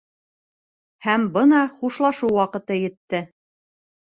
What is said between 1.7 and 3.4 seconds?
хушлашыу ваҡыты етте.